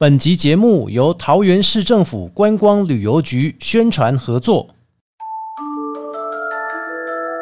[0.00, 4.68] 本集节目由桃园市政府观光旅游局宣传合作。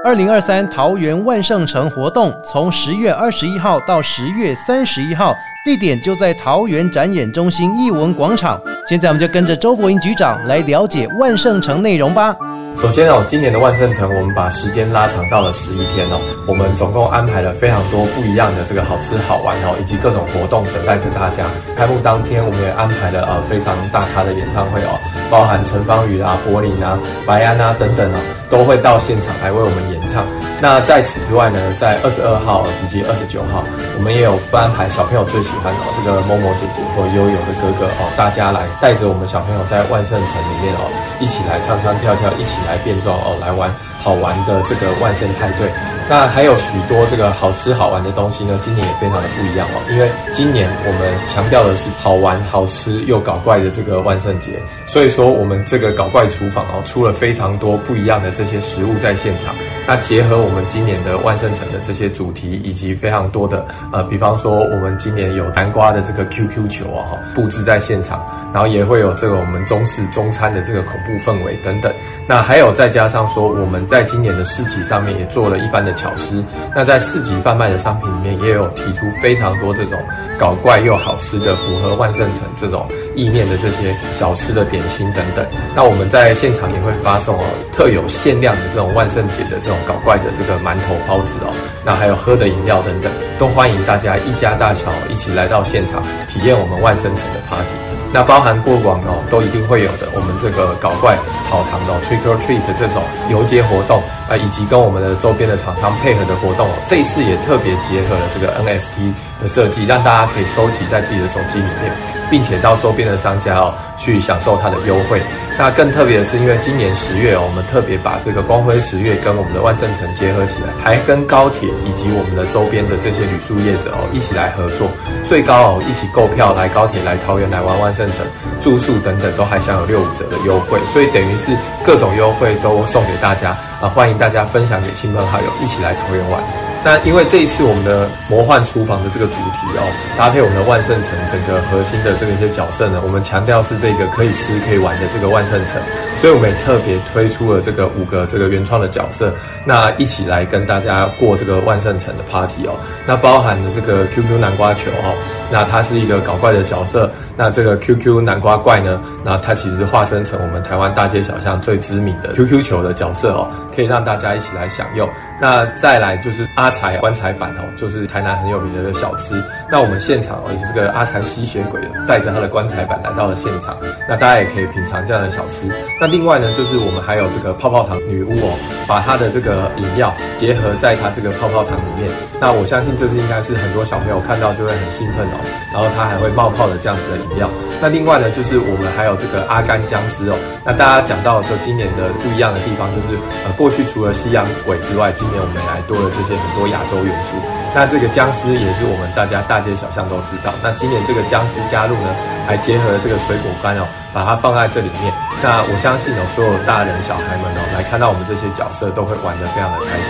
[0.02, 5.34] 二零二三桃园万圣城活动从十月二十一号到十月三十一号，
[5.66, 8.62] 地点就在桃园展演中心艺文广场。
[8.86, 12.36] 现在我们就跟着周国英局长来了解万圣城内容吧。
[12.80, 21.42] 首先哦，今年的万圣城我们把时间拉长到了十一天哦，我们总共安排了非常多不一样的这个好吃好玩哦，以及各种活动等待着大家。
[21.76, 24.94] 开幕当天，我们也安排了呃非常大咖的演唱会哦，
[25.28, 26.96] 包含陈芳宇啊、柏林啊、
[27.26, 30.24] 白安啊等等哦，都会到现场来为我们演唱。
[30.60, 33.64] 那在此之外呢，在二十二号以及二十九号，
[33.98, 40.88] 我们也有安排小朋友最喜欢哦这个某某姐姐或悠悠的哥哥哦，大家来带着我们小朋友在万圣城里面哦，
[41.20, 43.70] 一起来唱唱跳跳，一起来变装哦，来玩
[44.06, 45.68] 好玩的这个万圣派对。
[46.08, 59.52] 那还有许多这个好吃好玩的东西呢，今年也非常的不一样哦，因为今年我们强调的是好玩、好吃又搞怪的这个万圣节，所以说我们这个搞怪厨房哦，出了非常多不一样的这些食物在现场。
[59.84, 71.92] 那结合我们今年的万圣城的这些主题，以及非常多的呃，比方说我们今年有南瓜的这个 QQ 球啊，布置在现场，然后也会有这个我们中式中餐的这个恐怖氛围等等。
[72.28, 76.44] 那还有再加上说，我们在在今年的市集上面也做了一番的巧思。
[76.74, 79.98] 那在市集贩卖的商品里面，也有提出非常多这种
[80.38, 85.46] 搞怪又好吃的，符合万圣城这种意念的这些小吃的点心等等。
[85.74, 89.78] 那我们在现场也会发送哦，特有限量的这种万圣节的这种。
[89.88, 97.95] 搞怪的这个馒头包子哦，那还有喝的饮料等等，都欢迎大家一家大小一起来到现场体验我们万圣城的 party。
[98.12, 101.16] 那包含过往哦，都一定会有的，我们这个搞怪
[101.50, 109.12] 跑堂的 trick or treat 这种游街活动啊，以及跟我们的周边的厂商配合的活动哦，这一次也特别结合了这个 NFT
[109.42, 111.92] 的设计，让大家可以收集在自己的手机里面，
[112.30, 113.74] 并且到周边的商家哦
[114.06, 115.20] 去享受它的优惠。
[115.58, 124.86] 那更特别的是，因为今年十月哦，我们特别把这个光辉十月跟我们的万圣城结合起来，还跟高铁以及我们的周边的这些旅宿业者哦一起来合作，
[125.26, 128.20] 最高哦一起购票来高铁来桃园来玩万圣城，
[128.62, 136.65] 住宿等等都还享有六五折的优惠，所以等于是各种优惠都送给大家啊，欢迎大家分享给亲朋好友一起来桃园玩。
[136.86, 139.82] 那因为这一次我们的魔幻厨房的这个主题哦，
[140.16, 145.82] 搭配我们的万圣城整个核心的这个一些角色呢，我们强调是这个可以吃可以玩的这个万圣城，
[146.20, 149.34] 所以我们也特别推出了这个五个这个原创的角色，
[149.64, 152.76] 那一起来跟大家过这个万圣城的 party 哦。
[153.06, 155.12] 那包含的这个 QQ 南瓜球哦，
[155.50, 165.08] 那它是一个搞怪的角色，那这个 QQ 南瓜怪呢，那它其实化身成我们台湾大街小巷最知名的 QQ 球的角色哦，可以让大家一起来享用。
[165.40, 166.70] 那再来就是阿。
[166.76, 169.42] 财棺材板哦，就是台南很有名的小吃。
[169.70, 173.78] 那我们现场哦，也是这个阿财吸血鬼带着他的棺材板来到了现场。
[174.06, 175.66] 那大家也可以品尝这样的小吃。
[175.98, 178.54] 那另外呢，就是我们还有这个泡泡糖女巫哦，
[178.86, 182.10] 把它的这个饮料结合在它这个泡泡糖里面。
[182.38, 185.40] 那我相信这是应该是很多小朋友看到就会很兴奋哦。
[185.72, 187.48] 然后它还会冒泡的这样子的饮料。
[187.80, 190.36] 那另外呢，就是我们还有这个阿甘僵尸哦。
[190.64, 196.66] 那大家讲到说今年的不一样的地方，就是呃过去除了西洋鬼之外，今年我们还多了这些很多。
[196.66, 197.38] 亚洲元素，
[197.76, 200.52] 那这个僵尸也是我们大家大街小巷都知道。
[200.60, 202.10] 那今年这个僵尸加入呢，
[202.44, 205.12] 还结合了这个水果干哦，把它放在这里面。
[205.42, 210.04] 那我相信哦，所有大人小孩们哦，来看到我们这些角色，都会玩得非常的开心。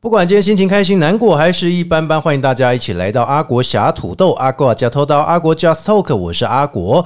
[0.00, 7.04] 不管今天心情开心、难过还是一般般，欢迎大家一起来到阿国侠土豆、阿国加偷刀、阿国 Just Talk，我是阿国。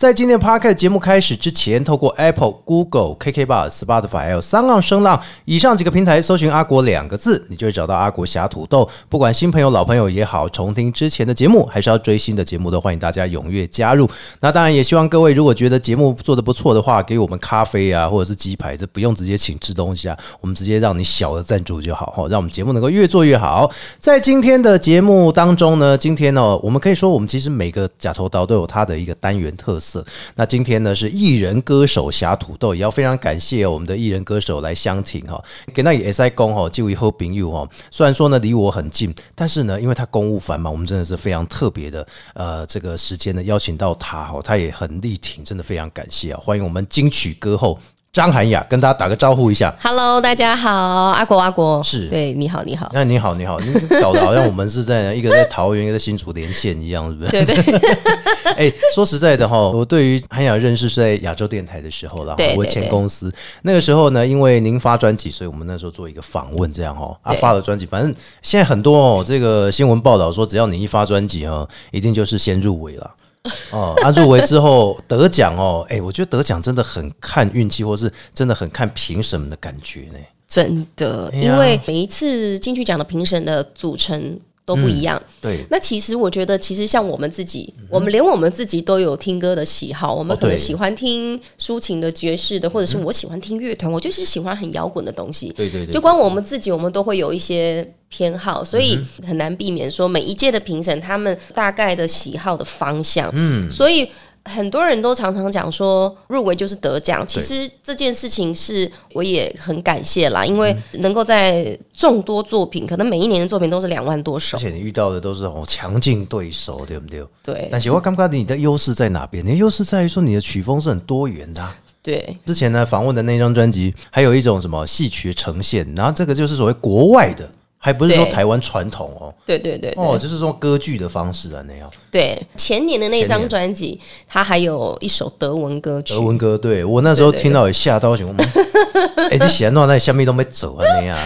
[0.00, 8.88] 在今天 p a r k 节目开始之前，透过 Apple、Google、KK Bar、Spotify 还有三浪声浪以上几个平台搜寻“阿国”两个字，你就会找到阿国侠土豆。
[9.10, 14.08] 不管新朋友、老朋友也好，重听之前的节目，还是要追新的节目，都欢迎大家踊跃加入。
[14.40, 23.70] 那当然也希望各位，如果觉得节目做的不错的话，给我们咖啡啊，或者是鸡排，这不用直接请吃东西啊，我们直接让你小的赞助就好哈，让我们节目能够越做越好。
[23.98, 29.89] 在今天的节目当中呢，今天呢，我们可以说，我们其实每个假头刀都有它的一个单元特色。
[30.34, 35.42] 那今天呢是艺人歌手侠土豆，也要非常感谢我们的艺人歌手来相挺哈，
[35.72, 37.68] 给那也 SI 公哈，就以后朋友哈。
[37.90, 46.40] 虽然说呢离我很近，但是呢，因为他公务繁忙，我们真的是非常特别的呃这个时间呢邀请到他哈，他也很力挺，真的非常感谢啊！
[46.42, 47.78] 欢迎我们金曲歌后。
[48.12, 49.72] 张涵雅，跟大家打个招呼一下。
[49.80, 51.80] Hello，大家好，阿国阿国。
[51.84, 52.08] 是。
[52.08, 57.30] 对，你好你好，那你好，你好，你搞得好像我们是在一个在桃园，一个在新竹连线一样，是不是？
[57.30, 57.80] 对对。
[58.58, 63.32] 哎、说实在的哈，我对于涵雅认识是在亚洲电台的时候啦，我对我前公司。
[63.62, 73.08] 那个时候呢，因为您发专辑，所以我们那时候做一个访问，这样哈，啊对发了专辑，反正现在很多哦，这个新闻报道说，只要你一发专辑哈，一定就是先入围了。
[73.72, 80.18] 哦，啊，入围之后得奖哦，哎、我觉得得奖真的很看运气，或是真的很看评审的感觉呢。
[80.46, 84.36] 真的，因为每一次金曲奖的评审的组成
[84.70, 85.20] 都不一样。
[85.40, 95.52] 对，那其实我觉得，其实像我们自己，我们连我们自己都有听歌的喜好，我们可能喜欢听抒情的、爵士的，或者是我喜欢听乐团，我就是喜欢很摇滚的东西。
[95.56, 98.96] 对对对，就光我们自己，我们都会有一些偏好，所以
[99.26, 103.28] 很难避免说每一届的评审他们大概的喜好的方向。
[103.34, 104.08] 嗯，所以。
[104.44, 114.56] 很多人都常常讲说入围就是得奖，其实这件事情是我也很感谢啦，因为能够在众多作品，可能每一年的作品都是两万多首。
[114.56, 117.24] 而，且你遇到的都是哦强劲对手，对不对？
[117.42, 117.68] 对。
[117.70, 119.44] 但是我感觉你的优势在哪边？
[119.44, 122.36] 你的优势在于说你的曲风是很多元的啊、对。
[122.46, 127.48] 之前呢访问的那张专辑，还有一种什么戏曲呈现，然后这个就是所谓国外的，
[127.82, 129.34] 还不是说台湾传统哦。
[129.46, 130.04] 对对对对。
[130.04, 131.90] 哦，就是说歌剧的方式啊，那样。
[132.10, 133.98] 对，前年的那张专辑，
[134.28, 136.12] 它还有一首德文歌曲。
[136.12, 136.84] 德，文歌，对。
[136.84, 138.36] 我那时候听到也吓到，想说，
[139.30, 141.18] 哎，你写那那下面都没走啊那样，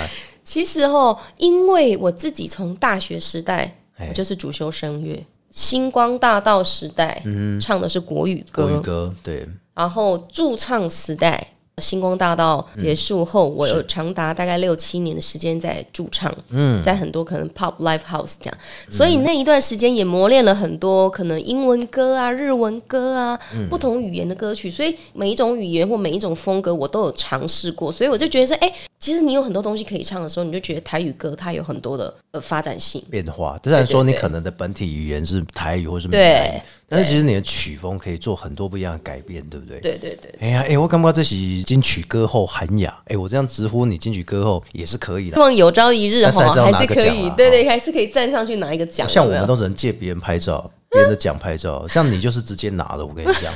[0.45, 3.77] 其实哦，因为我自己从大学时代
[4.15, 5.21] 就是主修声乐，
[5.51, 7.21] 星光大道时代、
[7.61, 11.49] 唱的是国语歌，国语歌，对，然后驻唱时代。
[11.79, 23.39] 星光大道结束后，我有长达大概六七年的时间在驻唱，嗯，在很多可能 pop live house 这样，所以那一段时间也磨练了很多可能英文歌啊、日文歌啊、
[23.69, 28.73] 不同语言的歌曲，所以每一种语言或每一种风格我都有尝试过，所以我就觉得说，哎、
[29.05, 33.61] 其实你有很多东西可以唱的时候，你就觉得台语歌它有很多的呃发展性，变化。
[33.63, 39.79] 虽然说你可能的本体语言是台语或是闽南语对，但是其实你的曲风可以做很多不一样的改变，对不对？
[39.81, 40.35] 对对对。
[40.41, 41.35] 哎呀，哎，我感觉这是
[41.65, 45.41] 金曲歌后韩雅，哎，我这样直呼你金曲歌后也是可以的希。
[45.43, 49.07] 望有朝一日哈，还是可以，对对，还是可以站上去拿一个奖。
[49.07, 53.05] 像我们都只能借别人拍照，别人的奖拍照， 像你就是直接拿了。
[53.05, 53.53] 我跟你讲，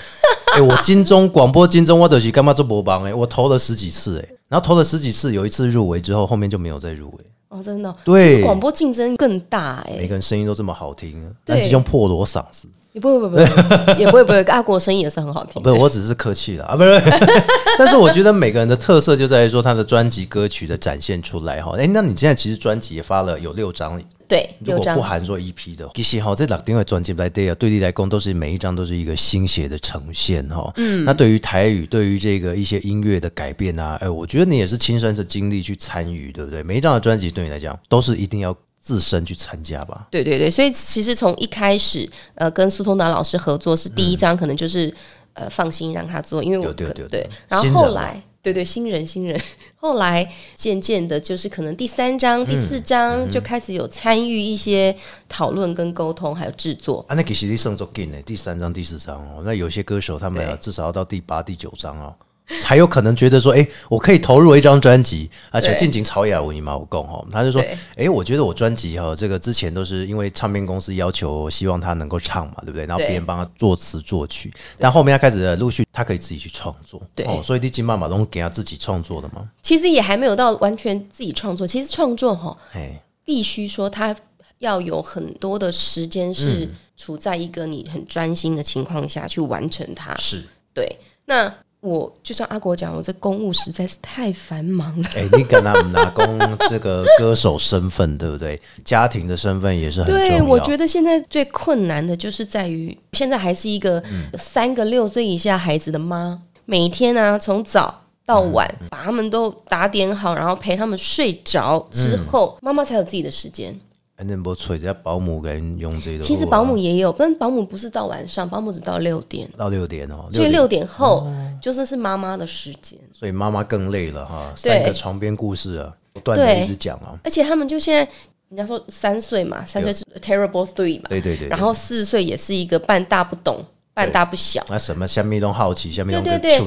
[0.56, 7.18] 哎，我金钟广播金钟我都是干嘛做播帮哎，我投了十几次哎，然后投了十几次，有一次入围之后，后面就没有再入围。
[7.48, 8.42] 哦，真的哦，对。
[8.42, 11.56] 广播竞争更大哎、每个人声音都这么好听，对。
[11.56, 12.68] 但这种破锣嗓子，
[12.98, 15.62] 也不会不会不会，也不会不会，阿国声音也是很好听。
[15.62, 17.00] 不是，我只是客气了啊，不是。
[17.78, 21.76] 但是我觉得每个人的特色就在于说他的专辑歌曲的展现出来哈。
[21.78, 30.72] 哎，那你现在其实专辑也发了有六张，对，如果不含说 EP 的，其实哈这两张的专辑来对啊，对你来讲都是每一张都是一个新写的呈现哈。
[30.76, 36.64] 嗯，那对于台语，对于这个一些音乐的改变啊，哎，我觉得你也是亲身的经历去参与，对不对？
[36.64, 40.06] 每一张的专辑对你来讲都是一定要自身去参加吧。
[40.10, 44.92] 对对对，所以其实从一开始，呃，跟苏通达老师合作是第一张，可能就是、
[45.34, 48.22] 呃放心让他做，因为我对对对，然后后来。
[48.40, 49.38] 对对，新人新人，
[49.76, 54.94] 后来渐渐的，就是可能第三章、第四章就开始有参与一些
[55.28, 57.04] 讨论跟沟通，还有制作。
[57.08, 62.14] 啊，那其实你胜足紧呢，第三章、第四章哦，那有些歌手他们啊，至少要到第八、第九章哦，
[62.60, 67.76] 才有可能觉得说，哎、我可以投入一张专辑，而且对进行曹雅文嘛，我讲哦，他就说，对。
[67.96, 72.86] 哎、我觉得我专辑哈，这个之前都是因为唱片公司要求，希望他能够唱嘛，对不对？
[72.86, 77.26] 然后别人帮他作词作曲，但后面他开始陆续他可以自己去创作，对。
[77.26, 84.16] 哦，所以你金马马龙给他自己创作的嘛，其实也还没有到完全自己创作，其实创作哈，哎，必须说他
[84.58, 86.70] 要有很多的时间是嗯。
[86.98, 90.12] 处在一个你很专心的情况下去完成它。
[90.16, 90.42] 是，
[90.74, 91.46] 对，那
[91.80, 95.08] 我就像阿国讲，我这公务实在是太繁忙了。
[95.14, 98.60] 哎、你跟他们拿公这个歌手身份，对不对？
[98.84, 100.28] 家庭的身份也是很重要。
[100.28, 104.02] 对，我觉得现在最困难的就是在于，现在还是一个
[104.36, 113.78] 三个六岁以下孩子的妈，每天啊从早到晚嗯把他们都打点好，然后陪他们睡着之嗯后，妈妈才有自己的时间。
[114.18, 119.48] 反正不吹着保姆给人用这个，其实保姆也有，但保姆不是到晚上，保姆只到六点。
[119.56, 124.72] 到六点哦，所以六点后哦就是是妈妈的时间，所以妈妈更累了哈，对。
[124.72, 128.00] 三个床边故事啊，不断的对一直讲啊，而且他们就现在，
[128.48, 131.48] 人家说三岁嘛，三岁是 terrible three 嘛，对对对，对。
[131.50, 136.58] 然后四岁也是一个半大不懂，半大不小，那什么下面都好奇，下面都对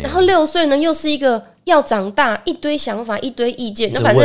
[0.00, 4.24] 然后六岁呢又是一个要长大，一堆想法，一堆意见，那反正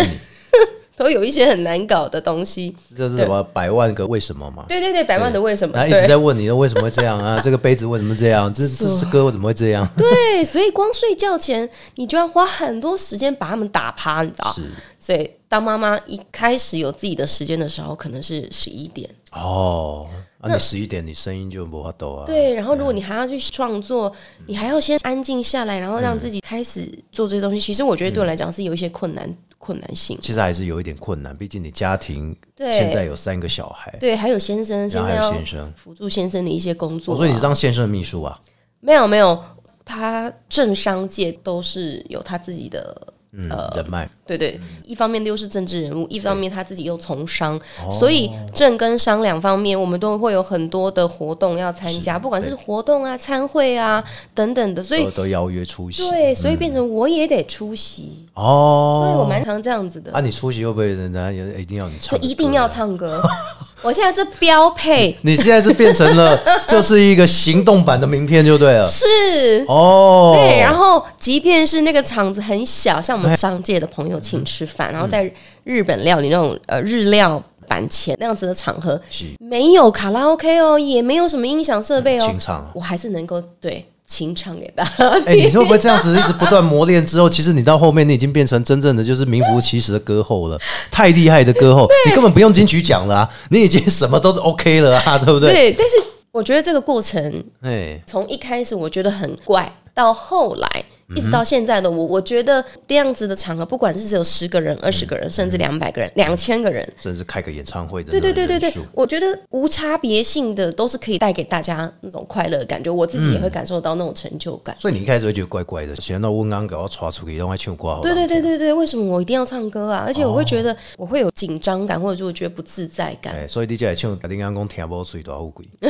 [0.98, 2.76] 都有一些很难搞的东西。
[2.98, 4.66] 这是什么百万个为什么嘛？
[4.68, 5.76] 对对对，百万的为什么？
[5.78, 7.40] 他一直在问你，为什么会这样啊？
[7.44, 8.52] 这个杯子为什么这样？
[8.52, 9.88] 这这是歌怎么会这样？
[9.96, 14.52] 对，所以光睡觉前你就要花很多时间把他们打趴，你知道？
[14.52, 14.64] 是
[15.00, 19.08] 所以当妈妈一开始有自己的时间的时候，可能是十一点。
[19.32, 20.08] 哦，
[20.42, 22.26] 啊，你十一点你声音就不发抖啊？
[22.26, 24.12] 对，然后如果你还要去创作，
[24.48, 27.62] 你还要先安静下来，然后让自己开始做这些东西。
[27.62, 30.18] 其实我觉得对我来讲是有一些困难困难性。
[30.22, 35.74] 其实还是有一点困难，毕竟你家庭对现在有三个小孩，对，还有先生，还有在要先生。
[35.76, 37.16] 辅助先生的一些工作、啊。
[37.16, 38.40] 我说你是当先生的秘书啊？
[38.80, 39.44] 没有没有，
[39.84, 43.14] 他政商界都是有他自己的。
[43.34, 54.04] 嗯，人脉对对，一方面又是政治人物，一方面他自己又从商，哦所以政跟商两方面，我们都会有很多的活动要参加，不管是活动啊、参会啊
[54.34, 56.10] 等等的，所以都都邀约出席。
[56.10, 62.18] 对，所以变成我也得出席，哦，对我蛮常这样子的啊，，你出席会不会人家也一定要你唱？
[62.18, 62.68] 就一定要。
[62.68, 63.24] 唱歌。
[63.84, 68.88] 我现在是标配，你现在是变成了 就是一个行动版的名片就对了。
[68.88, 69.64] 是。
[69.68, 75.32] 哦，对，然后即便是那个场子很小，像我们商界的朋友请吃饭，然后在
[75.64, 79.00] 日本料理那种呃日料板前那样子的场合，
[79.40, 82.72] 没有卡拉 OK 哦，也没有什么音响设备哦清，唱啊。
[82.74, 90.58] 我还是能够对清唱给大家哎、你会不会这样子一直不断磨练之后，其实你到后面你已经变成真正的就是名副其实的歌后了，
[90.90, 95.52] 太厉害的歌后，你根本不用金曲奖了啊，你已经什么都 OK 了啊，对不对？
[95.52, 95.96] 对，但是
[96.32, 100.86] 我觉得这个过程哎，从一开始我觉得很怪，到后来。
[101.16, 114.76] 一直到现在的我，我觉得这样子的场合，不管是只有十个人、二十个人，甚至两百个人、两千个人，甚至开个演唱会的对对对对对，我觉得无差别性的都是可以带给大家那种快乐感觉，我自己也会感受到那种成就感。
[114.80, 118.02] 所以你一开始会觉得怪怪的，想到温安给我刷出去，让我唱歌好。
[118.02, 120.04] 对对对对对，为什么我一定要唱歌啊？
[120.06, 123.34] 而且我会觉得我会有紧张感，或者是我觉得不自在感。
[123.34, 125.66] 哎，所以你就来唱，林安讲听不水多富贵。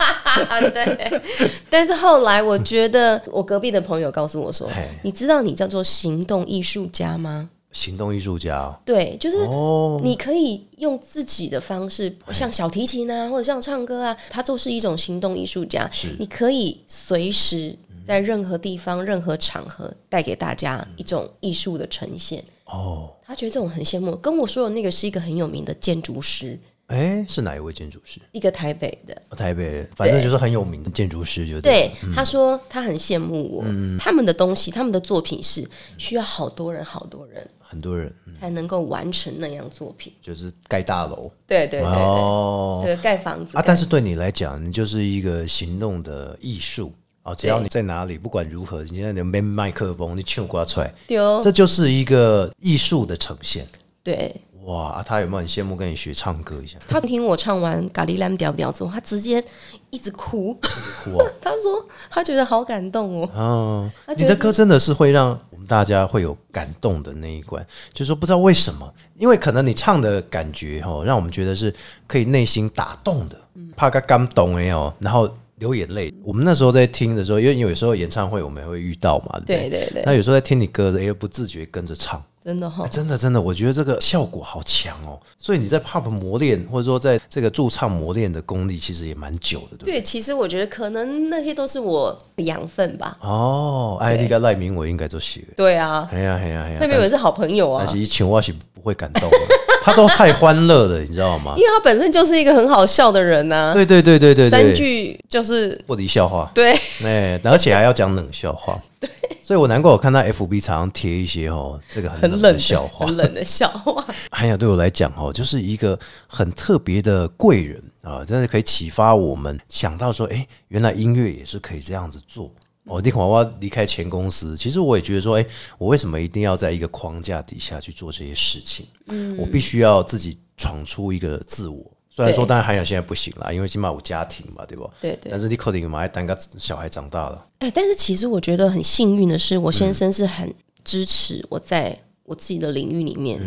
[0.72, 1.20] 对，
[1.68, 4.68] 但是后来我觉得，我隔壁的朋友告诉我说
[5.02, 8.74] ：“你知道你叫做行动艺术家吗？”行动艺术家哦。
[8.84, 15.88] 对，就是哦，你可以用自己的方式，像小提琴啊，或者像唱歌啊，它就是一种行动艺术家。
[15.92, 16.08] 是。
[16.18, 22.42] 你可以随时在任何地方、任何场合带给大家一种艺术的呈现。
[22.64, 26.58] 哦，他觉得这种很羡慕，跟我说的那个是一个很有名的建筑师，
[26.90, 28.20] 哎，是哪一位建筑师？
[28.32, 29.16] 一个台北的。
[29.36, 32.12] 台北，反正就是很有名的建筑师，就对，嗯。
[32.14, 33.64] 他说他很羡慕我，
[33.96, 35.64] 他们的东西，他们的作品是
[35.98, 38.34] 需要好多人、好多人很多人嗯。
[38.34, 40.12] 才能够完成那样作品。
[40.20, 41.30] 就是盖大楼。
[41.46, 42.82] 对对对对，哦。
[42.84, 46.92] 对盖房子啊，但是对你来讲，你就是一个行动的艺术。
[47.22, 53.64] 啊，只要你在哪里，不管如何，你现在能背麦克风，你唱歌出来，丢这就是一个艺术的呈现。
[54.02, 54.34] 对。
[54.64, 56.78] 哇，啊他有没有很羡慕跟你学唱歌一下？
[56.86, 59.42] 他听我唱完《咖喱蓝调调》之后，他直接
[59.90, 60.52] 一直哭。
[60.54, 63.30] 哭哦， 他说他觉得好感动哦。
[63.34, 71.74] 哦，他觉得你的歌真的是会让我们大家会有感动的那一关，就是说不知道为什么，因为可能你唱的感觉哦，让我们觉得是
[72.06, 73.36] 可以内心打动的，
[73.76, 76.12] 怕他感动哎哦，然后流眼泪。
[76.22, 85.20] 我们那时候在听的时候，因为有时候演唱会我们也会遇到嘛，对不对对对，那有时候在听你歌的，哎，不自觉跟着唱，真的哈、哎真的真的，我觉得这个效果好强哦。
[85.38, 89.92] 所以你在 pop 磨练，或者说在这个驻唱磨练的功力，其实也蛮久的，对不对？
[89.94, 93.16] 对，其实我觉得可能那些都是我的养分吧。
[93.20, 95.42] 哦，哎，对你跟赖明伟应该都写。
[95.54, 96.78] 对啊，哎呀哎呀哎呀！
[96.80, 99.36] 佩佩也是好朋友啊但，是一请我是不会感动的，
[99.84, 101.62] 他都太欢乐了，你知道吗因？
[101.62, 106.72] 为他本身就是一个很好笑的人呐、对对对对对三，句就是不离笑话，对，
[107.04, 109.10] 哎，而且还要讲冷笑话，对，
[109.42, 113.16] 所以我难怪我看到 FB 常常贴一些哦，这个很冷笑话很。
[113.16, 114.04] 冷的笑话。
[114.30, 122.52] 还有对我来讲哦，就是一个很特别的贵人啊，真的可以启发我们想到说，哎，原来音乐也是可以这样子做。
[122.84, 125.46] 哦，你看我离开前公司，其实我也觉得说，哎，
[125.78, 128.86] 我为什么一定要在一个框架底下去做这些事情？
[129.06, 131.90] 嗯，我必须要自己闯出一个自我。
[132.12, 134.90] 虽然说，对当然韩雅现在不行啦，因为起码有家庭嘛，对不？
[135.00, 140.52] 对对但是你可能嘛，还等个小孩长大了，哎，但是其实我觉得很幸运的是，我先生是很
[140.84, 143.40] 支持我在我自己的领域里面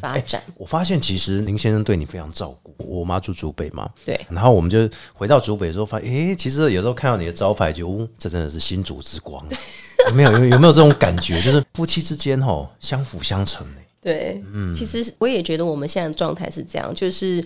[0.00, 0.42] 发展。
[0.56, 2.74] 我发现其实林先生对你非常照顾。
[2.78, 9.42] 我妈住竹北嘛，对然后我们就回到竹北的时候，发现，诶，其实有时候看到你的招牌就，哦这真的是新竹之光。
[10.08, 11.40] 有 没有有有没有这种感觉？
[11.40, 14.44] 就是夫妻之间吼相辅相成欸对，
[14.74, 17.42] 其实我也觉得我们现在的状态是这样，就是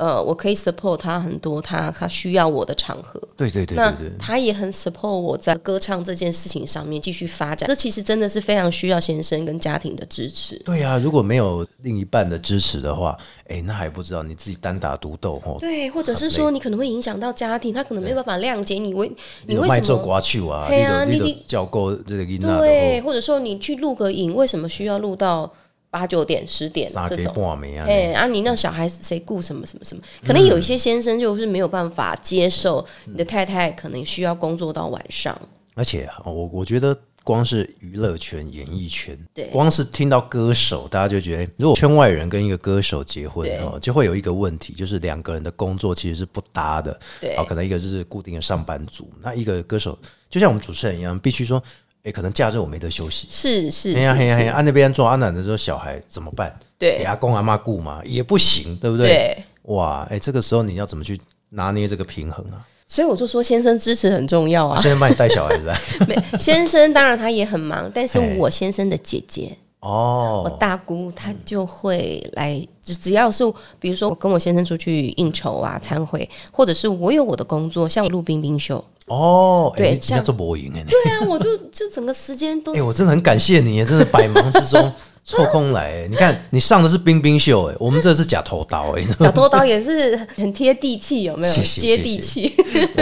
[0.00, 3.20] 呃，我可以 support 他很多，他他需要我的场合。
[3.36, 7.68] 对对对那他也很 support 我在歌唱这件事情上面继续发展。
[7.68, 10.56] 这其实真的是非常需要先生跟家庭的支持。
[10.64, 13.14] 对啊、如果没有另一半的支持的话，
[13.48, 15.58] 哎，那还不知道你自己单打独斗哦。
[15.60, 19.12] 对，或者是说你可能会影响到家庭，他可能没办法谅解你为
[19.44, 25.52] 你为什么瓜球啊，对啊你都你教够这个音啊，对，或者说你去录个影，为什么需要录到
[25.90, 27.58] 八九点、十点这种？
[27.86, 30.02] 哎，啊，你那小孩子谁顾什么什么什么？
[30.24, 35.38] 可能有一些先生就是没有办法接受你的太太可能需要工作到晚上。
[35.74, 43.48] 而且哦我我觉得光是娱乐圈、演艺圈，对光是听到歌手，大家就觉得，如果圈外人跟一个歌手结婚
[43.80, 46.98] 就会有一个问题，就是两个人的工作其实是不搭的。
[47.20, 51.62] 对哦，可能一个是固定的上班族，那一个歌手就像我们主持人一样，必须说，
[52.02, 53.28] 哎，可能假日我没得休息。
[53.30, 56.54] 是是，哎呀是是嘿呀哎呀，按那边做阿奶的时候，小孩怎么办？
[56.78, 59.06] 对给阿公阿妈顾嘛，也不行，对不对？
[59.08, 59.44] 对。
[59.64, 62.64] 哇，哎，这个时候你要怎么去拿捏这个平衡啊？
[62.88, 64.80] 所以我就说，先生支持很重要啊。
[64.80, 65.78] 先生帮你带小孩子来
[66.08, 73.42] 没先生当然他也很忙，但是我先生的姐姐，我哦，大姑，她就会来，只只要是
[73.78, 84.92] 比如说我跟我先生出去应酬啊、参会，或者是我有我的工作，像我录冰冰秀，哦，哎，对这样你今天做播音哎，对啊，我就就整个时间都 哎，我真的很感谢你，真的百忙之中
[85.24, 86.02] 抽空来。
[86.02, 91.54] 哎 你看，你上的是冰冰秀，哎，我们这是假头刀，哎， 假头刀也是很贴地气，有没有？
[91.54, 92.52] 接地气。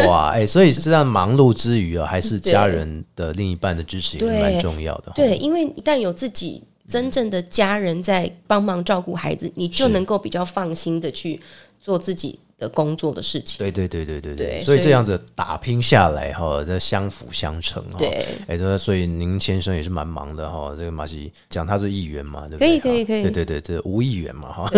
[0.06, 5.11] 哇，哎，所以这样忙碌之余啊，还是家人的另一半的支持也蛮重要的。
[5.16, 11.38] 对，因为一旦有自己真正的家人在帮忙照顾孩子，你就能够比较放心的去
[11.78, 13.59] 做自己的工作的事情。
[13.59, 17.99] 对对对对对对，所以这样子打拼下来哈，这相辅相成哈。
[17.99, 20.75] 对，哎，这所以您先生也是蛮忙的哈。
[20.76, 22.66] 这个马西讲他是议员嘛，对不对？
[22.66, 24.71] 可以可以可以对对对，这无议员嘛哈。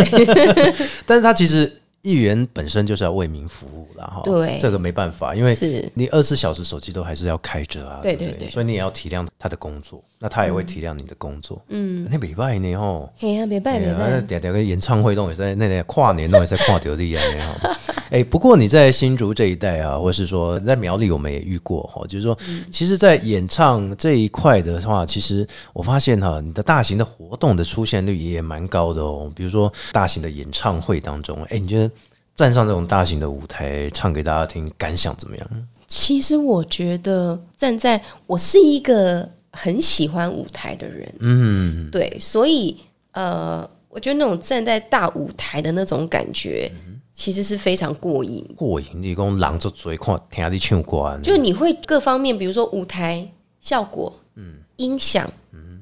[1.06, 4.22] 但是他其实议员本身就是要为民服务啦哈。
[4.24, 8.00] 对这个没办法，因为是你二十四小时手机都还是要开着啊。
[8.02, 11.60] 对对对对所以你也要体谅他的工作，那他也会体谅你的工作。
[11.68, 13.12] 嗯，那没办呢吼。
[13.18, 17.20] 嘿呀，别拜别对啊，拜，点点个演唱会都也在那那跨年都也在跨掉的呀，
[18.10, 22.36] 哎，不过你在新竹这一带啊，或是说在苗栗，我们也遇过哈，就是说，
[22.70, 31.89] 其实，在演唱这一块的话，其实我发现哈，你的大型的活动的出现率也蛮高的哦，比如说大型的演唱会当中，哎，你觉得
[32.36, 35.50] 站上这种大型的舞台唱给大家听，感想怎么样？
[35.86, 42.76] 其实我觉得站在我是一个很喜欢舞台的人，嗯，对，所以
[43.10, 46.70] 呃，我觉得那种站在大舞台的那种感觉，
[47.12, 48.48] 其实是非常过瘾。
[48.56, 53.28] 过瘾，你讲人做嘴看听你唱歌，就你会各方面，比如说舞台
[53.60, 55.28] 效果，嗯，音响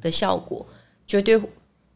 [0.01, 0.67] 的效果，
[1.07, 1.39] 绝对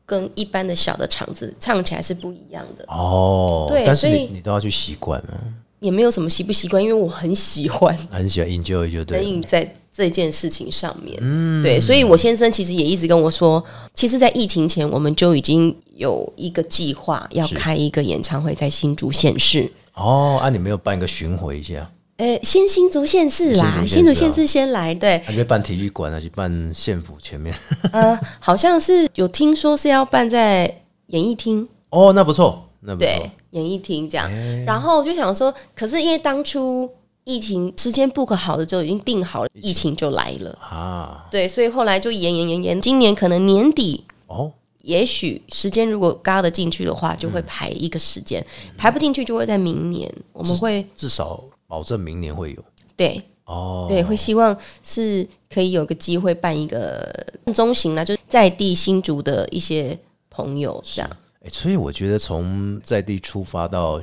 [0.05, 2.85] 跟一般的小的场子唱起来是不一样的。
[2.89, 5.35] 哦，对但是你所以你都要去习惯啊，
[5.81, 9.25] 也没有什么习不习惯，因为我很喜欢很喜欢 enjoy 就对了。
[9.25, 11.19] 能在这件事情上面。
[11.21, 13.63] 嗯，对，所以我先生其实也一直跟我说，
[13.95, 19.71] 其实，在疫情前我们就已经有一个计划要开一个演唱会在新竹县市。
[19.95, 21.91] 哦，啊，你没有办一个巡回一下？
[22.23, 27.53] 呃，先新竹县市啦，新竹县市先来，对，还没办体育馆，还是办县府前面？
[27.93, 30.73] 呃，好像是有听说是要办在
[31.09, 34.31] 演艺厅，哦，那不错，那不对错。，演艺厅这样。
[34.65, 36.89] 然后我就想说，可是因为当初
[37.25, 44.05] 疫情时间 book 好了之后已经定好了，疫情就来了，啊，对，所以后来就延延延延，今年可能年底。
[44.29, 48.41] 哦，也许时间如果嘎得进去的话，就会排一个时间；
[48.79, 50.09] 排不进去，就会在明年。
[50.33, 52.63] 我们会至少保证明年会有。
[52.95, 57.11] 对哦，对，会希望是可以有个机会办一个
[57.55, 61.11] 中型啦，就是在地新竹的一些朋友这样。
[61.41, 63.99] 哎，所以我觉得从在地出发到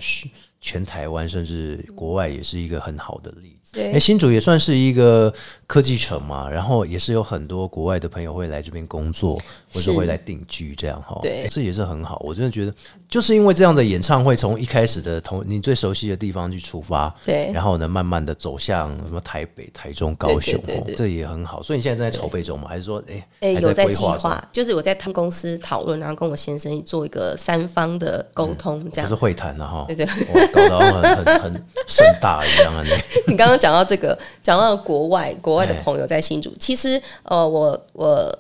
[0.60, 3.59] 全台湾，甚至国外，也是一个很好的例子。
[3.73, 5.32] 对哎，新竹也算是一个
[5.67, 9.36] 科技城嘛，然后也是有很多国外的朋友会来这边工作，
[9.71, 11.19] 或者是会来定居，这样哈。
[11.21, 12.19] 对哎这也是很好。
[12.25, 12.73] 我真的觉得，
[13.10, 21.62] 就是因为这样的演唱会，从一开始的同你最熟悉的地方去出发，对然后呢，慢慢的走向什么台北、台中、高雄，对对对这也很好。
[21.62, 22.67] 所以你现在正在筹备中吗？
[22.69, 23.86] 还是说，哎、诶，还有在？
[23.89, 29.19] 计划，就是我在他们公司讨论，然后跟我先生做一个三方的沟通，这样不是。
[29.19, 30.05] 会谈了哈，对对，
[30.53, 32.82] 搞得很很很盛大一样啊！
[32.88, 32.95] 那
[33.27, 38.36] 你刚刚讲到这个，讲到国外国外的哎朋友在新竹，其实呃，我我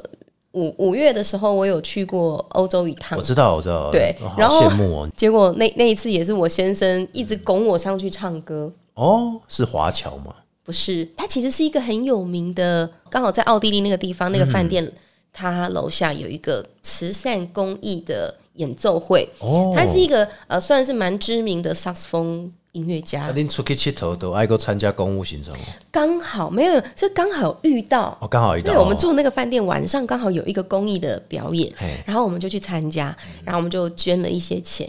[0.53, 5.09] 五五月的时候，我有去过欧洲一趟我，知道，我知道，对然后羡慕哦。
[5.15, 8.71] 结果那那一次也是我先生一直拱我上去唱歌。
[8.95, 10.33] 哦，是华侨吗？
[10.63, 14.91] 不是，它其实是一个很有名的，刚好在奥地利那个地方那个饭店，
[15.31, 19.27] 它楼下有一个慈善公益的演奏会。
[19.39, 23.33] 哦，他是一个呃，算是蛮知名的萨克斯风音乐家啊，。
[23.35, 28.17] 恁出去佚佗都爱过参加公务行程吗，刚好没有，是刚好遇到。
[28.21, 31.73] 哦，刚好遇到我们住那个饭店，晚上刚好有一个公益的表演，
[32.05, 34.87] 然后我们就去参加，然后我们就捐了一些钱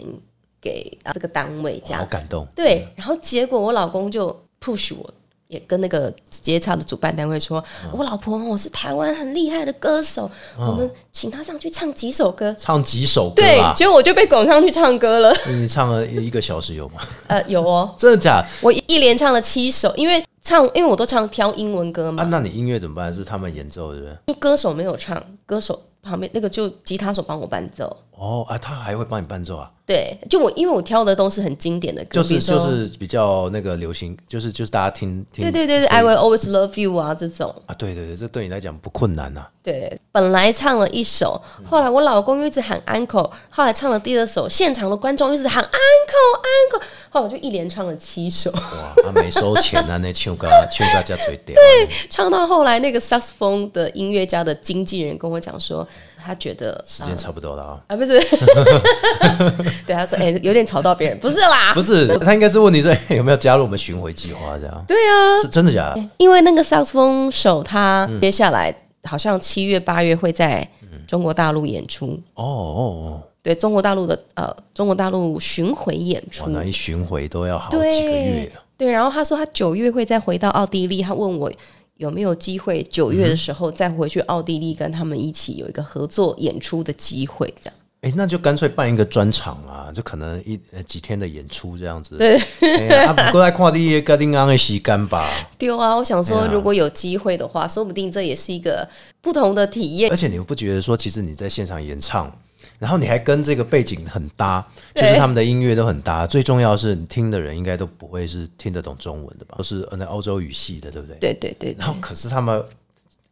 [0.61, 1.99] 给啊这个单位，这样。
[1.99, 4.29] 好感动，对，然后结果我老公就
[4.63, 5.13] push 我，
[5.51, 12.55] 也跟那个节操的主办单位说，嗯我老婆我是台湾很厉害的歌手，我们请她上去唱几首歌。
[12.57, 13.73] 唱几首歌对啊，？
[13.75, 15.35] 结果我就被拱上去唱歌了。
[15.49, 17.01] 你唱了一个小时有吗？
[17.27, 18.47] 呃，有哦，真的假的？
[18.61, 23.13] 我一连唱了七首，因为唱，因为我都唱挑英文歌嘛啊，，那你音乐怎么办？
[23.13, 24.15] 是他们演奏，对不对？
[24.27, 27.97] 就歌手没有唱，歌手旁边那个就吉他手帮我伴奏。
[28.21, 29.71] 哦啊，他还会帮你伴奏啊？
[29.83, 35.43] 对，就我因为我挑的都是很经典的歌，就是就是比较那个流行，就是就是大家听听。
[35.43, 37.53] 对对对对，I will always love you 啊这种。
[37.65, 51.55] 啊，对对对，这对你来讲不困难呐、对，本来唱了一首，后来我老公又一直喊 uncle，后来唱了第二首，现场的观众一直喊 uncle uncle，后来我就一连唱了七首，哇，啊没收钱啊，那 唱歌唱歌加嘴屌。
[51.55, 55.85] 对，唱到后来那个萨克斯风的音乐家的经纪人跟我讲说，
[56.23, 57.79] 他觉得时间差不多了啊。
[57.87, 58.19] 啊不是，
[59.85, 64.85] 对他说哎、有点吵到别人，不是啦，不是，他应该是问你说哎有没有加入我们巡回计划这样？
[64.87, 66.03] 对啊，是真的假的？
[66.17, 70.67] 因为那个萨克斯风手他接下来好像七月八月会在
[71.07, 73.21] 中国大陆演出，哦哦哦。
[73.43, 76.43] 对中国大陆的呃中国大陆巡回演哦，出。
[76.45, 78.61] 哇，，那一巡回都要好对几个月啊。
[78.77, 81.51] 对，然后他说他九月会再回到奥地利，他问我
[81.97, 87.73] 有没有机会九月的时候再回去奥地利跟他们一起有一个合作演出的机会，这样。
[88.01, 92.17] 哎、那就干脆办一个专场啊，就可能一呃几天的演出这样子。
[92.17, 95.29] 对不过来看你个丁安的时间吧。
[95.55, 98.89] 对啊，我想说如果有机会的话，说不定这也是一个
[99.21, 100.17] 不同的体验而。
[100.17, 102.35] 且你不觉得说，其实你在现场演唱，
[102.81, 104.59] 然后你还跟这个背景很搭，
[104.95, 106.25] 就是他们的音乐都很搭。
[106.25, 109.53] 最重要是，你听的人应该都不会是听得懂中文的吧？
[109.55, 111.17] 都是呃那欧洲语系的，对不对？。
[111.19, 112.65] 对对对然后可是他们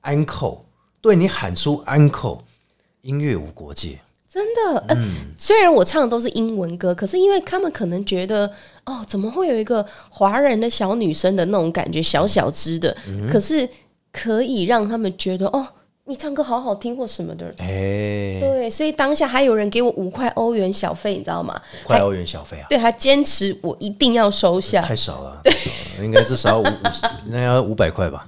[0.04, 0.60] uncle
[1.02, 2.38] 对你喊出 uncle，
[3.02, 4.00] 音乐无国界。
[4.30, 8.46] 真的，呃，嗯虽然我唱的都是英文歌，可是因为他们可能觉得，
[8.86, 13.68] 哦，怎么会有一个华人的小女生的那种感觉，小小只的，嗯可是
[14.12, 15.68] 可以让他们觉得，哦，
[16.10, 17.45] 你唱歌好好听或什么的。
[17.60, 21.62] 哎、对，所以当下还有人给我五块欧元小费，你知道吗？
[21.84, 24.82] 五块欧元小费啊，对，还坚持我一定要收下。
[24.82, 28.28] 太少了，太少了应该至少五五十，那要五百块吧。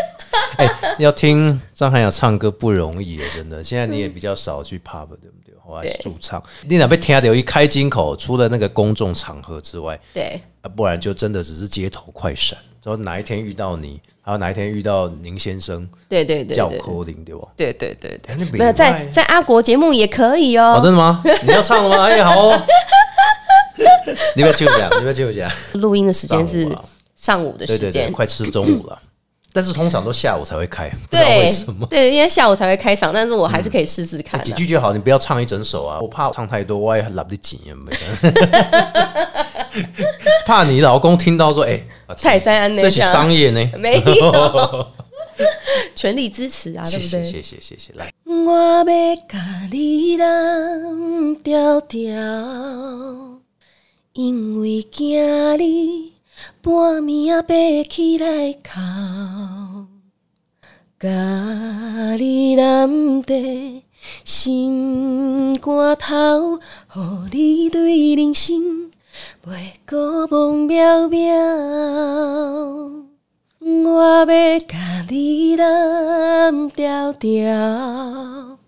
[0.56, 0.66] 哎、
[0.98, 3.62] 要听张涵雅唱歌不容易耶，真的。
[3.62, 5.54] 现在你也比较少去 pub，对不对？
[5.62, 12.58] 或者是驻唱，你哪被听到一开金口，除了那个公众场合之外，对啊，不然就真的只是街头快闪。
[12.82, 17.48] 然后哪一天遇到你，还有哪一天遇到宁先生对对对叫对 calling 对不？
[17.56, 20.80] 对对对对，哎那没有在在阿国节目也可以哦，哦。
[20.82, 21.22] 真的吗？
[21.46, 22.04] 你要唱了吗？
[22.12, 22.62] 哎，好哦。
[24.36, 25.50] 你不要去我家，你不要去我家。
[25.72, 26.68] 录音的时间是
[27.16, 29.00] 上午的时间，快吃中午了。
[29.52, 31.86] 但是通常都下午才会开，不知道为什么。
[31.86, 34.44] 对，因为下午才会开场，但是我还是可以试试看的。
[34.44, 35.98] 几句就好，你不要唱一整首啊！
[36.00, 37.92] 我怕唱太多，我也来不紧，没
[40.44, 41.80] 怕你老公听到说，哎、
[42.20, 44.86] 泰山这是这样商业呢，没有，
[45.96, 47.24] 全力支持啊，对不对？
[47.24, 48.84] 谢谢谢谢谢谢，来，我要
[49.28, 49.38] 甲
[49.70, 51.98] 你揽条条，
[54.12, 56.12] 因为惊你
[56.62, 57.54] 半暝啊爬
[57.88, 59.88] 起来哭，
[60.98, 61.08] 甲
[62.16, 63.82] 你揽在
[64.24, 66.60] 心肝头，予
[67.32, 68.90] 你对人生
[69.44, 71.18] 袂过梦渺渺。
[73.60, 78.58] 我要甲你揽条条，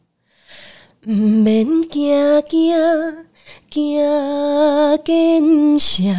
[1.07, 2.75] 毋免惊惊
[3.71, 3.99] 惊
[5.05, 6.11] 见笑，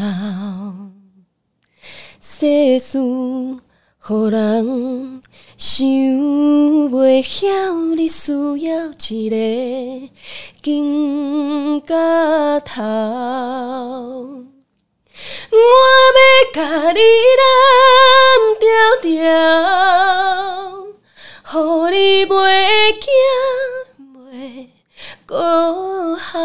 [2.42, 2.98] 世事
[4.00, 5.22] 互人
[5.58, 7.48] 想袂晓，
[7.96, 9.36] 你需要一个
[10.60, 12.82] 紧甲头。
[15.52, 15.60] 我
[16.16, 16.20] 要
[16.52, 17.00] 甲你
[17.38, 17.44] 揽
[18.60, 18.66] 条
[19.04, 19.14] 条，
[21.44, 23.06] 互你袂惊
[24.16, 24.70] 袂
[25.28, 26.40] 过好，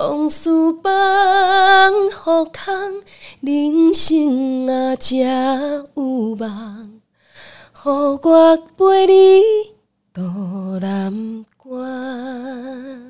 [0.00, 0.48] 往事
[0.82, 3.02] 放互空，
[3.42, 5.18] 人生啊才
[5.94, 7.00] 有梦，
[7.74, 9.42] 互我陪你
[10.14, 13.09] 渡难关。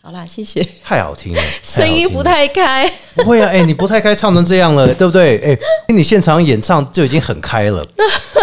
[0.00, 0.66] 好啦，谢谢。
[0.82, 5.38] 太好听了， 声音不太太开，不会啊，哎、你不太开唱成这样了，对不对？
[5.44, 5.58] 哎、
[5.94, 7.84] 你现场演唱就已经很开了，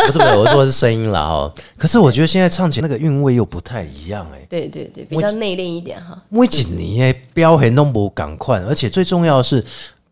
[0.05, 1.51] 不是不是，我说的是声音啦哦。
[1.77, 6.21] 可是我觉得现在唱起来那个韵味又不太一样哎、对对对，比较内敛一点哈。
[6.29, 9.63] 每几年诶，标很弄不赶快，而且最重要的是。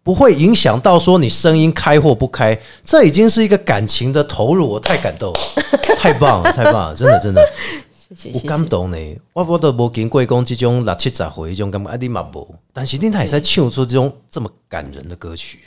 [0.05, 5.39] 不会影响到说你声音开或不开，这已经是一个感情的投入，我太感动了，
[5.97, 7.47] 太棒了，太棒了，真的真的，有
[8.15, 8.47] 谢谢谢谢。
[8.47, 8.97] 感动呢。
[9.33, 15.59] 我我都无经过讲这种六七十岁这种感觉，啊你嘛无，但是你还是唱出这种这么感人的歌曲，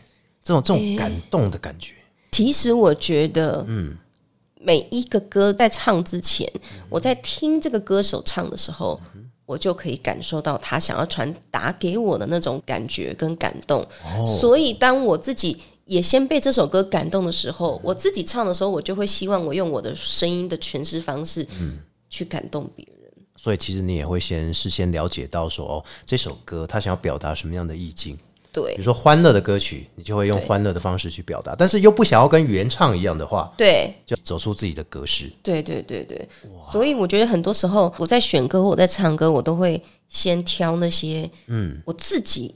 [0.42, 1.92] 这种这种感动的感觉。
[2.32, 3.96] 其实我觉得，嗯，
[4.60, 6.50] 每一个歌在唱之前，
[6.88, 9.00] 我在听这个歌手唱的时候，
[9.46, 13.86] 我就可以感受到他想要传达给我的那种感觉跟感动。
[14.26, 15.56] 所以，当我自己
[15.86, 21.46] 也先被这首歌感动的时候，我自己唱的时候，我就会希望我用我的声音的诠释方式，
[22.16, 23.12] 去感动别人。
[23.36, 28.16] 所以其实你也会先事先了解到说，哦，这首歌他想要表达什么样的意境。
[28.50, 35.30] 对比如说欢乐的歌曲，你就会用欢乐的方式去表达，但是又不想要跟原唱一样的话，对，就走出自己的格式。
[35.42, 36.26] 对对对对，
[36.72, 42.54] 所以我觉得很多时候我在选歌或我在唱歌，我都会先挑那些嗯，我自己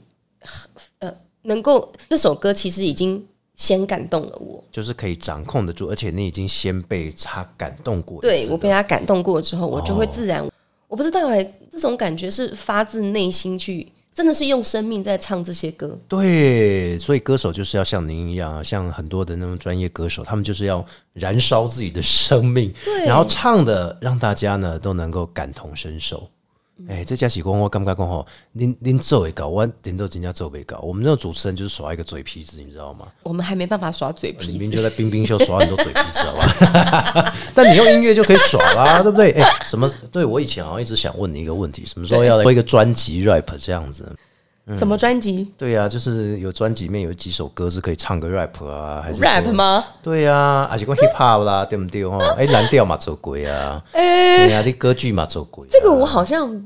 [0.97, 3.23] 呃能够这首歌其实已经
[3.61, 10.43] 先感动了我，就是可以掌控得住，而且你已经先被他感动过对我被他感动过之后，我就会自然，
[10.87, 15.95] 我不知道哎、这种感觉是发自内心去，真的是用生命在唱这些歌。
[16.07, 22.73] 对，所以歌手就是要像您一样啊，像很多的那种专业歌手，他们就是要燃烧自己的生命，
[23.05, 26.27] 然后唱的让大家呢都能够感同身受。
[26.89, 30.79] 哎、这家喜光我感觉讲吼，您您做会搞，我顶多人家做没搞。
[30.79, 33.07] 我们这种主持人就是耍一个嘴皮子，你知道吗？
[33.23, 37.33] 我们还没办法耍嘴皮子，明明就在冰冰秀耍很多嘴皮子，好吧？
[37.55, 39.31] 但你用音乐就可以耍啦，对不对？
[39.31, 39.89] 哎、什么？
[40.11, 44.09] 对我以前好像一直想问你一个问题，什么时候要做一个专辑 rap 这样子？
[44.77, 49.51] 什么专辑对呀、就是有专辑里面有几首歌是可以唱个 rap 啊，还是 rap？
[49.51, 49.83] 吗？
[50.03, 52.05] 对呀、啊，还是讲 hip hop 啦，对不对？
[52.05, 55.69] 哈，哎，蓝调嘛走鬼啊，对呀、你歌剧嘛走鬼、啊。
[55.71, 56.63] 这个我好像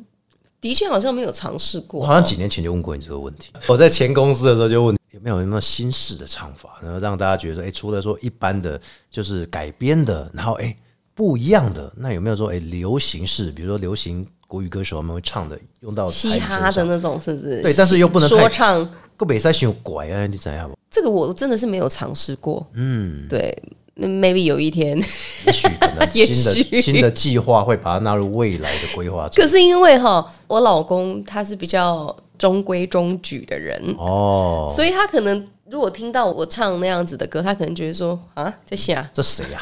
[0.66, 3.52] 的确好像没有尝试过，我好像几年前就问过你这个问题。
[3.68, 10.76] 我在前公司的时候就问有没有有没有新式的唱法，然后让大家觉得说，哎、除了说一般的就是改编的，然后哎、
[11.14, 17.62] 不一样的，那有没有说哎、流行式，比如说流行国语歌手他们会唱的，用到嘻 哈的那种是不是？
[17.62, 18.90] 对但是又不能太说唱。
[19.18, 20.72] 个比赛选拐啊，你怎样？
[20.90, 22.66] 这个我真的是没有尝试过。
[22.74, 23.56] 嗯，对
[23.96, 24.98] ，maybe 有一天。
[25.46, 26.28] 也许可能 新
[26.72, 29.44] 的新的计划会把它纳入未来的规划中。
[29.44, 39.62] 可是因为哈，我老公他是比较中规中矩的人，哦，所以他可能如果听到我唱那样子的歌，他可能觉得说啊，在下这谁呀、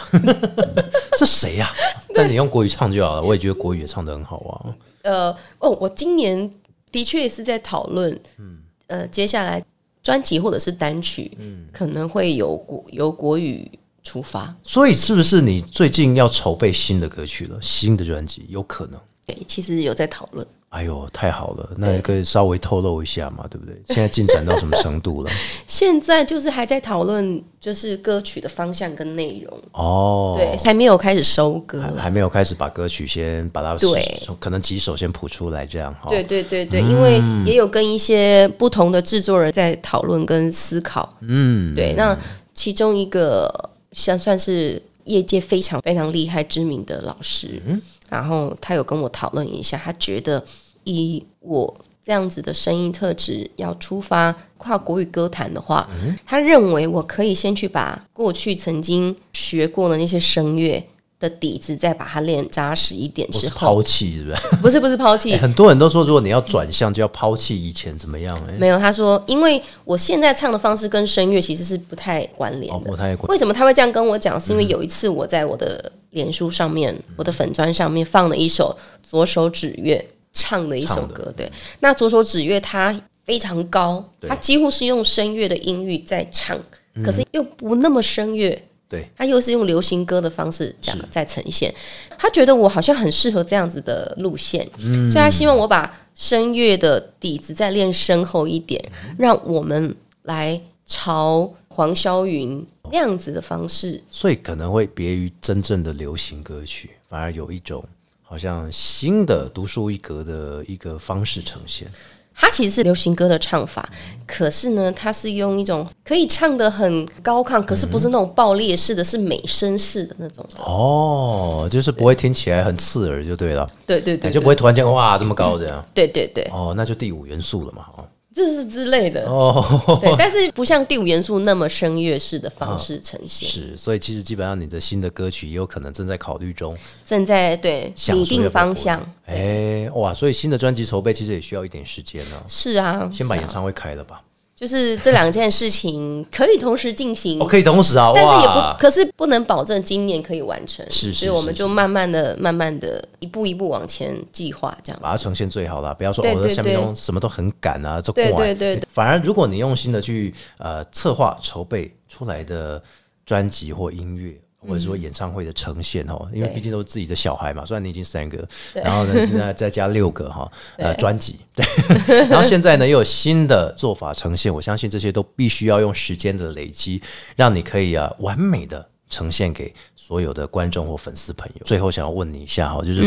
[1.18, 1.70] 这谁 呀、
[2.16, 4.76] 但你用国语唱就好了，我也觉得国语也唱得很好啊。
[5.04, 6.50] 呃哦，我今年
[6.92, 9.62] 的确是在讨论，嗯呃，接下来
[10.02, 13.70] 专辑或者是单曲，嗯，可能会有国有国语
[14.04, 14.54] 出发。
[14.64, 17.58] 所以是不是你最近要筹备新的歌曲了？
[17.62, 19.00] 新的专辑有可能？
[19.26, 20.46] 对，其实有在讨论。
[20.70, 21.70] 哎呦，太好了！
[21.78, 23.80] 那可以稍微透露一下嘛，对不对？
[23.90, 25.30] 现在进展到什么程度了？
[25.68, 34.04] 现在就是还在讨论，就是歌曲的方向跟内容，哦，对，还没有开始收歌还还没有开始把歌曲先把它对
[34.40, 36.10] 可能几首先谱出来，这样哈。
[36.10, 41.16] 对对对对，因为也有跟一些不同的制作人在讨论跟思考。
[41.22, 42.18] 嗯，对，那
[42.56, 47.62] 其中一个像算是业界非常非常厉害知名的老师，
[48.10, 50.44] 然后他有跟我讨论一下，他觉得
[50.84, 55.90] 以我这样子的声音特质要出发跨国语歌坛的话，
[56.26, 60.84] 他认为我可以先去把过去曾经学过的那些声乐。
[61.24, 64.36] 的底子再把它练扎实一点之后，抛弃，是不是？
[64.62, 68.38] 不是不是抛弃欸，很多人都说，如果你要转向，就要抛弃以前怎么样？
[68.50, 72.92] 哎、没有，他说，因为我现在唱的方式跟声乐其实是不太关联哦，的。
[72.92, 74.38] 不太关为什么他会这样跟我讲？
[74.42, 81.34] 是因为有一次我在我的脸书上面，我的粉砖上面放了一首左手指月唱的一首歌。
[81.38, 86.60] 对，那左手指月它非常高，它几乎是用声乐的音域在唱，
[87.06, 88.62] 可是又不那么声乐。
[88.94, 91.74] 对，他又是用流行歌的方式讲在呈现，
[92.16, 95.10] 他觉得我好像很适合这样子的路线，嗯。
[95.10, 98.80] 所以他希望我把声乐的底子再练深厚一点，
[99.18, 104.00] 让我们来朝黄霄云那样子的方式。
[104.12, 107.84] 所以可能会别于真正的流行歌曲，反而有一种
[108.22, 111.88] 好像新的独树一格的一个方式呈现。
[112.36, 113.88] 它其实是流行歌的唱法，
[114.26, 120.46] 可是呢，它是用一种可以唱的很高亢，可是不是那种爆裂式的，是美声式的那种。
[120.58, 125.86] 哦，就是不会听起来很刺耳就对了，对对对，就不会突然间哇这么高这样。
[125.94, 128.06] 对对对，哦，那就第五元素了嘛，哦。
[128.34, 129.64] 这是之类的哦，
[130.02, 133.48] 对，但是不像第五元素那么声乐式的方式呈现。
[133.48, 139.00] 是，所以其实基本上你的新的歌曲也有可能正在考虑中，正在对拟定方向。
[139.26, 142.44] 哎，哇，所以新的专辑筹备其实也需要一点时间呢。
[142.48, 144.22] 是啊，先把演唱会开了吧。
[144.56, 155.00] 就是这两件事情可以同时进行，哦，可以同时啊，但是也不，可是不能保证今年可以完成，是是，所以我们就慢慢的、慢慢的、一步一步往前计划，这样。
[155.02, 155.94] 把它呈现最好了。
[155.96, 162.82] 不要说我在下面用什么都很赶啊，这对对对，反而如果你用心的去呃策划筹备出来的
[163.26, 164.40] 专辑或音乐。
[164.68, 167.66] 或者说演唱会的呈现哦，因为毕竟都是自己的小孩嘛。
[167.66, 171.66] 虽然你已经三个，然后呢，再加六个哈，呃，专辑对。
[172.30, 177.02] 然后现在呢，又有新的做法呈现，我相信这些都必须要用时间的累积，
[177.36, 181.66] 让你可以啊完美的呈现给所有的观众或粉丝朋友。
[181.66, 183.04] 最后想要问你一下哈，就是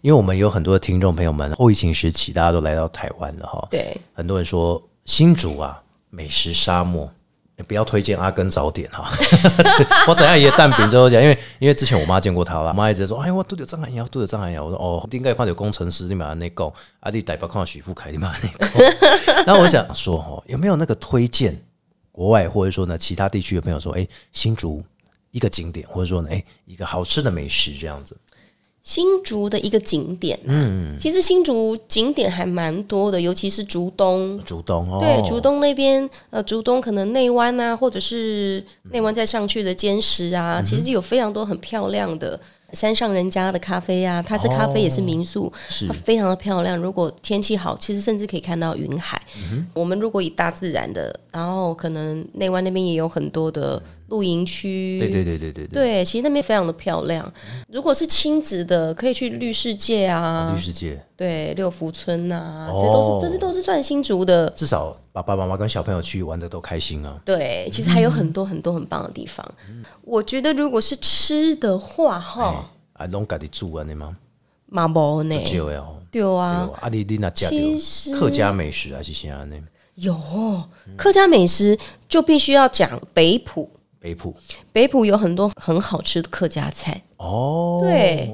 [0.00, 7.10] 因为我们有很多的听众朋友们，后疫情时期大家都来到台湾了哈，对，很多人说新竹啊美食沙漠。
[7.62, 9.08] 不要推荐阿根早点 哈，
[10.08, 14.64] 我怎样也蛋饼之后讲，因为因为之前我妈见过他了，我妈一直说，哎，我都有张涵瑶，都有张涵瑶。
[14.64, 19.44] 我说哦，应该看有工程师你把那个阿弟代表看到许富凯你把 那个。
[19.46, 21.56] 然后我想说哦，有没有那个推荐
[22.10, 24.82] 国外或者说呢其他地区的朋友说，哎，新竹
[25.30, 28.16] 一个景点，或者说呢，哎，一个好吃的美食这样子。
[28.84, 34.38] 新竹的一个景点，嗯，其实新竹景点还蛮多的，尤其是竹东。
[34.44, 42.38] 竹东哦，对，竹东那边，呃，竹东可能内湾啊，或者是内湾再上去的尖石啊，其实有非常多很漂亮的
[42.74, 45.50] 山上人家的咖啡啊，它是咖啡也是民宿，
[45.88, 46.76] 它非常的漂亮。
[46.76, 49.18] 如果天气好，其实甚至可以看到云海。
[49.72, 53.82] 我们如果以大自然的，然后可能内湾那边也有很多的。
[54.08, 57.32] 露营区，对对对对对对，其实那边非常的漂亮。
[57.68, 64.48] 如果是亲子的，可以去绿世界啊，绿世界，对，六福村呐，这都是这些都是算新竹的。
[64.50, 67.18] 至少爸爸妈妈跟小朋友去玩的都开心啊。
[67.24, 69.44] 对，其实还有很多很多很棒的地方。
[70.02, 74.16] 我觉得如果是吃的话，哈，啊，拢家己煮啊，你吗？
[74.66, 75.34] 马博呢？
[76.10, 77.48] 对啊，阿弟弟那家
[78.18, 79.56] 客家美食还是什么呢？
[79.94, 80.14] 有
[80.96, 83.70] 客家美食就必须要讲北埔。
[84.04, 84.36] 北埔，
[84.70, 87.00] 北埔有很多很好吃的客家菜。
[87.16, 87.78] 哦。
[87.82, 88.30] 对，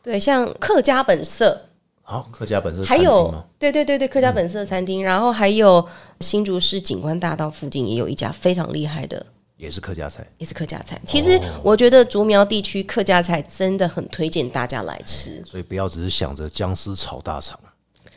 [0.00, 1.60] 对，像客家本色，
[2.02, 5.84] 好，客家本色还有，对对对对，客家本色餐厅，然后还有
[6.20, 11.00] 新竹市景观大道附近也有一家非常厉害的，也是客家菜，也是客家菜。
[11.04, 17.58] 其实我觉得竹苗地区客家菜真的很推荐大家来吃，所以不要只是想着姜丝炒大肠。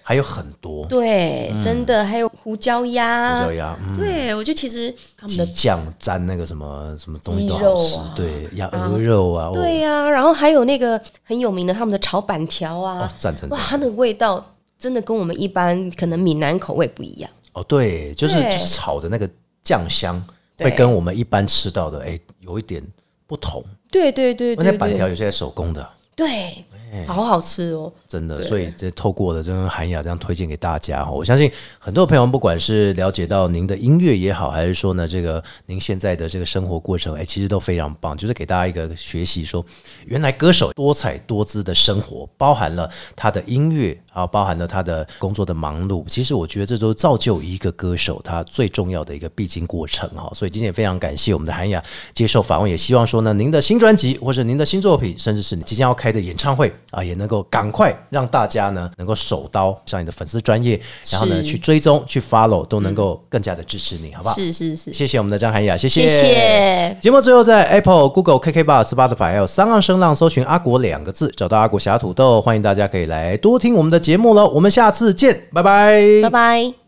[0.06, 14.46] 还有很多，对，真的还有胡椒鸭，胡椒鸭，对我觉得其实他们的酱沾那个什么什么东西都好吃，对，鸭鹅肉啊，对呀，然后还有那个很有名的他们的炒板条啊，赞成哇，它的味道
[14.78, 17.32] 真的跟我们一般可能闽南口味不一样。
[17.54, 18.36] 哦，对，就是
[18.68, 19.30] 炒的那个
[19.64, 20.22] 酱香
[20.58, 22.86] 会跟我们一般吃到的哎有一点
[23.26, 26.66] 不同，对对对，那板条有些手工的，对。
[27.08, 39.66] 好好吃哦，真的，所以这透过了这个韩雅这样推荐给大家哈，我相信很多朋友不管是了解到您的音乐也好，还是说呢这个您现在的这个生活过程，哎，其实都非常棒，就是给大家一个学习，说
[40.06, 50.30] 原来歌手多彩多姿的生活，包含了他的音乐啊，包含了他的工作的忙碌，其实我觉得这都造就一个歌手他最重要的一个必经过程哈。
[50.36, 56.72] 所以今天也非常感谢我们的韩雅接受访问，也希望说呢您的新专辑或者您的新作品，甚至是你即将要开的演唱会。
[56.92, 60.80] 啊，也能够赶快让大家呢，能够手刀上你的粉丝专业，
[61.12, 64.36] 然后呢去追踪、去 follow，都能够更加的支持你，好不好？
[64.36, 66.08] 是是是，谢谢我们的张涵雅，谢谢。
[66.08, 66.98] 谢谢。
[67.02, 74.48] 节目最后在 Apple、Google、KK Bar、Spotify 还有三浪声浪搜寻“阿国”两个字，找到阿国侠土豆，欢迎大家可以来多听我们的节目喽。
[74.50, 76.83] 我们下次见，拜拜，拜拜。